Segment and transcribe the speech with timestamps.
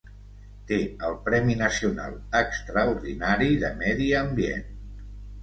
[0.69, 0.77] Té
[1.09, 4.67] el Premi Nacional Extraordinari de Medi Ambient.